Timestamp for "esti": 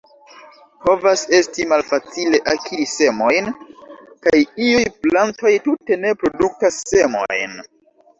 1.39-1.65